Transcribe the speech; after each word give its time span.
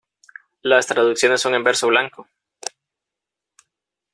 Las 0.63 0.87
traducciones 0.87 1.41
son 1.41 1.53
en 1.53 1.63
verso 1.63 1.87
blanco. 1.87 2.27